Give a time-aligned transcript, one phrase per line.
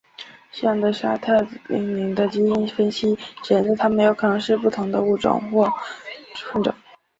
[0.51, 5.69] 驯养的沙特瞪羚的基因分析显示它们有可能是不同的物种或
[6.51, 6.73] 混种。